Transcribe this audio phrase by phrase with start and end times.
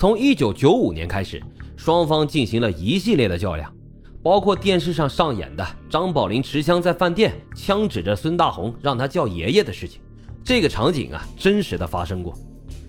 [0.00, 1.42] 从一九九五年开始，
[1.76, 3.70] 双方进行了一系列的较量，
[4.22, 10.00] 包括电视上上演的张宝林持枪在饭店枪指着孙大红让他叫爷爷的事情。
[10.42, 12.32] 这个场景啊，真实的发生过。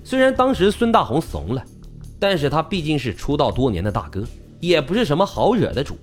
[0.05, 1.61] 虽然当时孙大红怂了，
[2.17, 4.23] 但是他毕竟是出道多年的大哥，
[4.61, 5.97] 也不是什么好惹的主。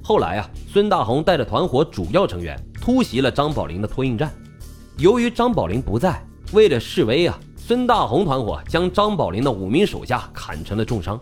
[0.00, 4.32] 后来啊，孙大红带着团伙主要成员突袭了张宝林的托运站，
[4.98, 7.36] 由于张宝林不在，为了示威啊。
[7.66, 11.20] 孙大红团伙将张宝林的五名手下砍成了重伤。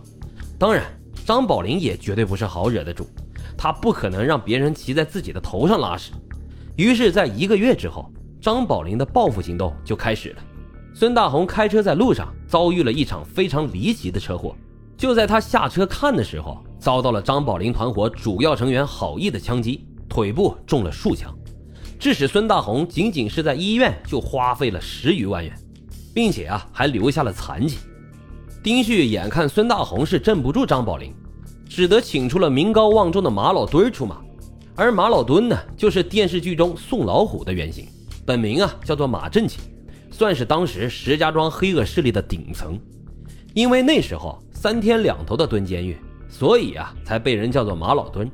[0.59, 0.85] 当然，
[1.25, 3.09] 张宝林也绝对不是好惹的主，
[3.57, 6.13] 他不可能让别人骑在自己的头上拉屎。
[6.77, 10.43] 于是，在一个月之后，张宝林的报复行动就开始了。
[10.93, 14.55] 孙大红开车在路上遭遇了一场非常离奇的车祸，
[14.99, 21.35] 就在他下车看的时候，遭到了张宝林团伙主要成员郝毅的枪击，腿部中了数枪，
[21.99, 25.59] 致使孙大红仅仅是在医院就花费了十余万元。
[26.15, 27.77] 并且啊，还留下了残疾。
[28.63, 31.13] 丁旭眼看孙大红是镇不住张宝林，
[31.69, 34.23] 只得请出了名高望重的马老墩出马。
[34.77, 37.87] 而马老墩呢，就是电视剧中宋老虎的原型，
[38.25, 39.61] 本名啊叫做马振起，
[40.11, 42.79] 算是当时石家庄黑恶势力的顶层。
[43.53, 45.97] 因为那时候三天两头的蹲监狱，
[46.29, 48.31] 所以啊才被人叫做马老墩。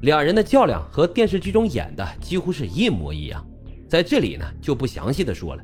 [0.00, 3.46] 两人的较量和电视剧中演的几乎是一模一样，
[3.88, 5.62] 在这里呢就不详细的说了。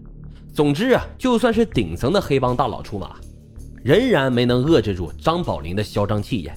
[0.52, 3.16] 总之啊，就算是顶层的黑帮大佬出马，
[3.82, 6.54] 仍然没能遏制住张宝林的嚣张气焰。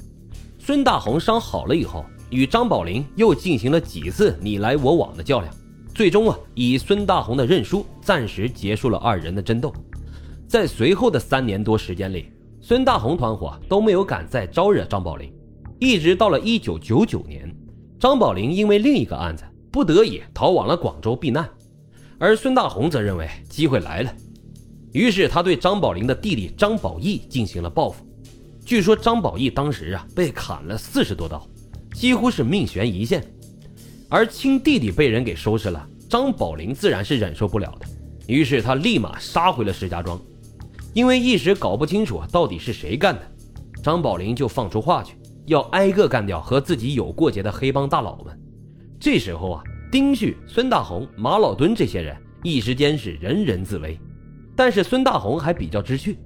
[0.58, 5.53] 孙大红伤好了以后，与张宝林又进行了几次你来我往的较量，
[5.94, 9.72] 最终啊，以孙大红的认输，暂时结束了二人的争斗。
[10.47, 15.31] 在随后的三年多时间里，孙大红团伙都没有敢再招惹张宝林，
[15.80, 17.53] 一直到了一九九九年，
[18.00, 21.47] 张宝林因为另一个案子，不得已逃往了广州避难。
[22.23, 24.16] 而孙大红则认为机会来了，
[24.93, 28.05] 于是他对张宝林的弟弟张宝义进行了报复。
[28.63, 31.45] 据说张宝义当时啊被砍了四十多刀，
[31.94, 33.21] 几乎是命悬一线。
[34.07, 37.85] 而亲弟弟被人给收拾了，张宝林自然是忍受不了的，
[38.25, 40.17] 于是他立马杀回了石家庄。
[40.94, 43.22] 因为一时搞不清楚到底是谁干的，
[43.84, 45.17] 张宝林就放出话去，
[45.47, 48.40] 要挨个干掉和自己有过节的黑帮大佬们。
[48.97, 49.63] 这时候啊。
[49.93, 53.95] 丁旭、孙大红、马老墩这些人一时间是人人自危，
[54.55, 56.17] 但是孙大红还比较知趣，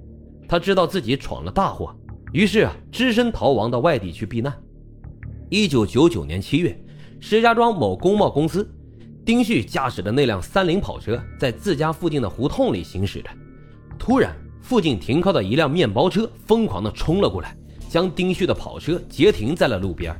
[0.48, 1.94] 他知道自己闯了大祸，
[2.32, 4.50] 于是啊，只身逃亡到外地去避难。
[5.50, 6.82] 一九九九年七月，
[7.20, 8.66] 石家庄某工贸公司，
[9.22, 13.28] 丁旭驾驶的那辆三菱跑车在自家附近的胡同里行驶着，
[13.98, 17.54] 突然，附近停靠的一辆面包车疯狂地冲了过来，
[17.86, 20.18] 将丁旭的跑车截停在了路边。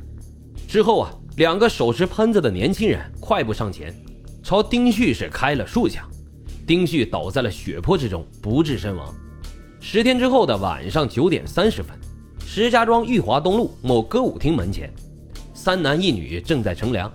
[0.67, 1.11] 之后啊。
[1.39, 3.95] 两个手持喷子的年轻人快步上前，
[4.43, 6.05] 朝丁旭是开了数枪，
[6.67, 9.15] 丁旭倒在了血泊之中，不治身亡。
[9.79, 11.97] 十天之后的晚上九点三十分，
[12.45, 14.93] 石家庄裕华东路某歌舞厅门前，
[15.53, 17.09] 三男一女正在乘凉，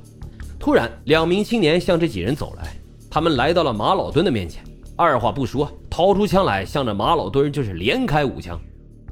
[0.58, 2.74] 突然两名青年向这几人走来，
[3.10, 4.64] 他们来到了马老墩的面前，
[4.96, 8.58] 二话不说，掏出枪来，向着马老墩就是连开五枪。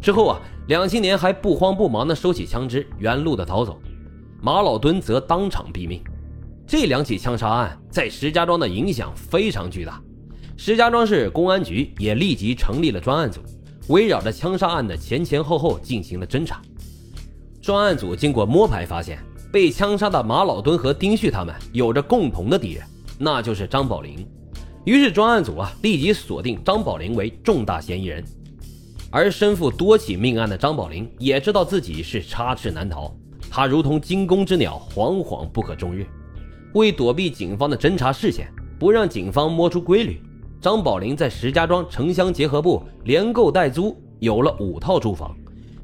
[0.00, 3.78] 之后啊，两青年还不慌不忙地收起枪支，原路的逃走。
[4.44, 6.02] 马老墩则当场毙命。
[6.66, 10.02] 这两起枪杀案在石家庄的影响非常巨大，
[10.56, 13.40] 石家庄市公安局也立即成立了专案组，
[13.86, 16.60] 围绕着枪杀案的前前后后进行了侦查。
[17.60, 19.16] 专案组经过摸排发现，
[19.52, 22.84] 被枪杀的马老墩和丁旭他们有着共同的敌人，
[23.20, 24.26] 那就是张宝林。
[24.84, 28.24] 于是专案组啊立即锁定张宝林为重大嫌疑人。
[29.08, 33.14] 而身负多起命案的张宝林也知道自己是插翅难逃。
[33.54, 36.06] 他如同惊弓之鸟，惶惶不可终日。
[36.72, 40.18] 为躲避警方的侦查视线，不让警方摸出规律，
[40.58, 45.36] 张宝林在石家庄城乡结合部连购带租有了五套住房，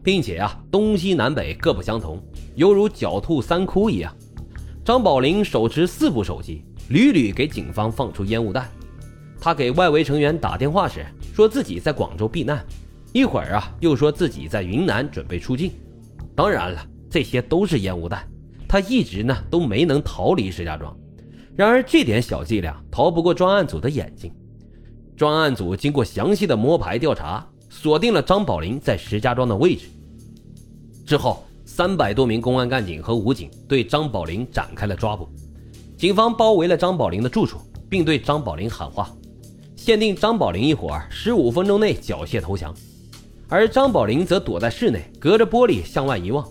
[0.03, 2.19] 并且啊，东西南北各不相同，
[2.55, 4.11] 犹如狡兔三窟一样。
[4.83, 8.67] 张宝林手持四部手机，屡屡给警方放出烟雾弹。
[9.39, 11.05] 他给外围成员打电话时，
[11.35, 12.65] 说自己在广州避难，
[13.12, 15.70] 一会儿啊，又说自己在云南准备出境。
[16.35, 16.82] 当然了。
[17.10, 18.26] 这些都是烟雾弹，
[18.69, 20.96] 他一直呢都没能逃离石家庄。
[21.56, 24.32] 然而这点小伎俩逃不过专案组的眼睛。
[25.16, 29.87] 专案组经过详细的摸排调查，锁定了张宝林在石家庄的位置。
[31.05, 35.28] 之后，三百多名公安干警和武警对张宝林展开了抓捕。
[35.96, 37.58] 警方包围了张宝林的住处，
[37.88, 39.10] 并对张宝林喊话，
[39.75, 42.72] 限定张宝林一伙十五分钟内缴械投降。
[43.49, 46.46] 而张宝林则躲在室内，隔着玻璃向外一望。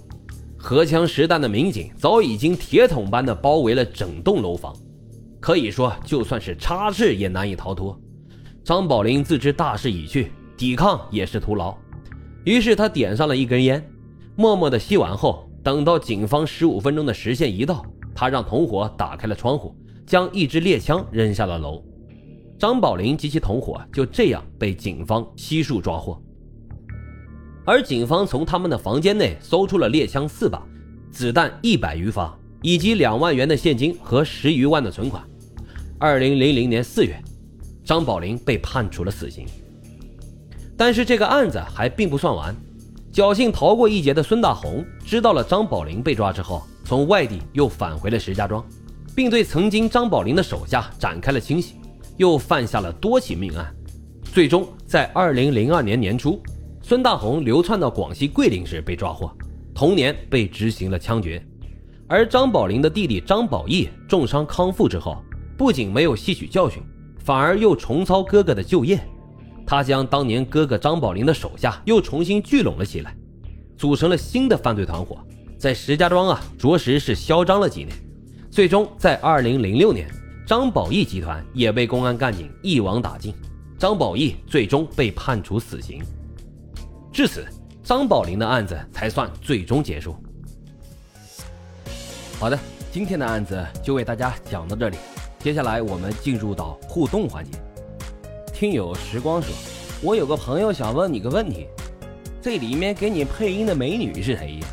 [0.58, 4.76] 荷枪实弹的民警早已经铁桶般的包围了整栋楼房，
[5.40, 7.98] 可以说就算是插翅也难以逃脱。
[8.64, 11.78] 张宝林自知大势已去，抵抗也是徒劳，
[12.44, 13.88] 于是他点上了一根烟，
[14.36, 19.74] 默默的吸完后，等到警方十五分钟的时限一到，他让同伙打开了窗户，
[20.06, 21.82] 将一支猎枪扔下了楼。
[22.60, 26.20] 张宝林及其同伙就这样被警方悉数抓获。
[27.68, 30.66] 而警方从他们的房间内搜出了猎枪四把，
[31.12, 35.22] 子弹一百余发，以及两万元的现金和十余万的存款。
[36.00, 37.22] 二零零零年四月，
[37.84, 39.46] 张宝林被判处了死刑。
[40.78, 42.56] 但是这个案子还并不算完，
[43.12, 48.66] 侥幸逃过一劫的孙大红知道了张宝林被抓之后，从外地又返回了石家庄，
[49.14, 51.74] 并对曾经张宝林的手下展开了清洗，
[52.16, 53.76] 又犯下了多起命案。
[54.24, 56.42] 最终在二零零二年年初，
[56.88, 59.30] 孙大红流窜到广西桂林时被抓获，
[59.76, 61.46] 同年被执行了枪决。
[62.08, 65.22] 而张宝林的弟弟张宝义重伤康复之后，
[65.58, 66.82] 不仅没有吸取教训，
[67.26, 68.98] 反而又重操哥哥的旧业。
[69.66, 73.14] 他将当年哥哥张宝林的手下又重新聚拢了起来，
[73.76, 75.18] 组成了新的犯罪团伙，
[75.58, 77.94] 在石家庄啊，着实是嚣张了几年。
[78.50, 80.10] 最终在二零零六年，
[80.48, 83.34] 张宝义集团也被公安干警一网打尽，
[83.78, 86.02] 张宝义最终被判处死刑。
[87.18, 87.44] 至此，
[87.84, 90.16] 张宝林的案子才算最终结束。
[92.40, 92.60] 好的，
[92.92, 94.98] 今天的案子就为大家讲到这里，
[95.40, 97.58] 接下来我们进入到互动环节。
[98.54, 99.50] 听友时光说
[100.04, 101.66] ：“我有个朋友想问你个问题，
[102.40, 104.68] 这里面给你配音的美女是谁呀？”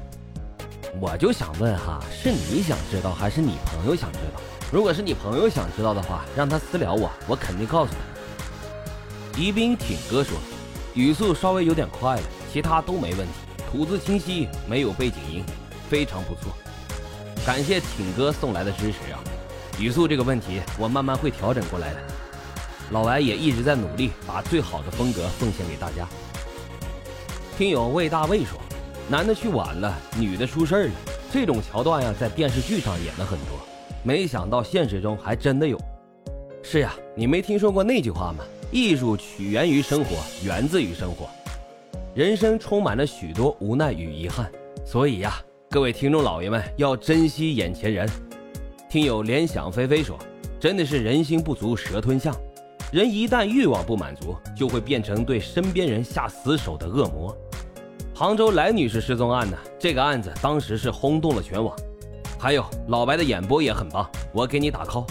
[1.00, 4.40] 我就想问哈，是你想知道还是你朋友想知道？
[4.70, 9.40] 如果是你朋友想知道的话，让他私聊我，我肯定告诉他。
[9.40, 10.36] 宜宾挺哥说
[10.94, 13.32] ：“语速稍微有点快了，其他都没问题，
[13.68, 15.44] 吐字清晰，没有背景音，
[15.90, 16.52] 非常不错。”
[17.44, 19.18] 感谢挺哥送来的支持啊！
[19.78, 22.00] 语速这个问题，我慢慢会调整过来的。
[22.90, 26.08] 老白也一直在努力，把最好的风格奉献给大家。
[27.58, 28.56] 听友魏大卫说
[29.10, 30.92] ：“男的去晚了，女的出事儿了。”
[31.32, 33.58] 这种桥段呀，在电视剧上演了很多，
[34.04, 35.76] 没想到现实中还真的有。
[36.62, 38.44] 是呀，你没听说过那句话吗？
[38.74, 41.30] 艺术起源于生活，源自于生活。
[42.12, 44.50] 人生充满了许多无奈与遗憾，
[44.84, 45.40] 所以呀，
[45.70, 48.10] 各位听众老爷们要珍惜眼前人。
[48.90, 50.18] 听友联想飞飞说
[50.58, 52.34] ：“真的是人心不足蛇吞象。”
[52.90, 57.32] 人一旦欲望不满足，就会变成对身边人下死手的恶魔。
[58.12, 59.56] 杭州来女士失踪案呢？
[59.78, 61.76] 这个案子当时是轰动了全网。
[62.40, 65.06] 还有老白的演播也很棒，我给你打 call，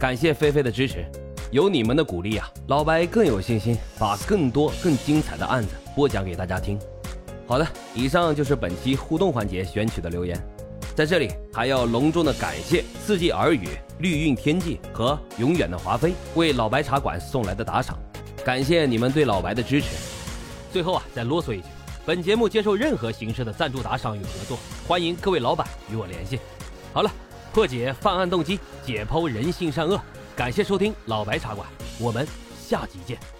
[0.00, 1.06] 感谢菲菲的支持。
[1.54, 6.76] 有你们的鼓励啊，老白更有信心把更多更精彩的案子播讲给大家听。
[7.46, 10.36] 好的，以上就是本期互动环节选取的留言。
[10.96, 13.68] 在这里还要隆重的感谢四季耳语、
[14.00, 17.96] 绿韵天际和永远的华妃为老白茶馆送来的打赏，
[18.44, 19.86] 感谢你们对老白的支持。
[20.72, 21.66] 最后啊，再啰嗦一句，
[22.04, 24.58] 本节目接受任何形式的赞助打赏与合作，
[24.88, 26.40] 欢迎各位老板与我联系。
[26.92, 27.08] 好了，
[27.52, 30.00] 破解犯案动机，解剖人性善恶，
[30.36, 31.68] 感谢收听老白茶馆，
[32.00, 32.26] 我们
[32.58, 33.33] 下集见。